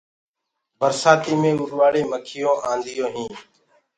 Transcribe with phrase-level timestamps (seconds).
[0.79, 3.35] برسآتي مي اُڏوآݪ مکيونٚ آنيونٚ هينٚ۔